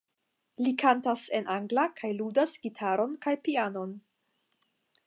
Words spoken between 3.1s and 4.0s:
kaj pianon.